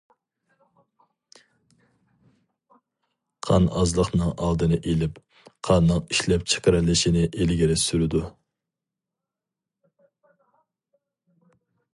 قان 3.49 3.67
ئازلىقنىڭ 3.81 4.33
ئالدىنى 4.47 4.79
ئېلىپ، 4.93 5.21
قاننىڭ 5.69 6.01
ئىشلەپچىقىرىلىشىنى 6.17 7.29
ئىلگىرى 7.29 7.79
سۈرىدۇ. 7.85 8.25